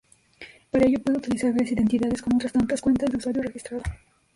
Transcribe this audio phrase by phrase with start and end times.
[0.71, 3.83] Para ello puede utilizar varias identidades con otras tantas cuentas de usuario registrado.